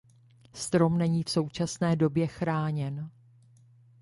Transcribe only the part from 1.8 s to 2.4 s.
době